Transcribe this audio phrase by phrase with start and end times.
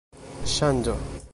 [0.53, 0.97] ŝanĝo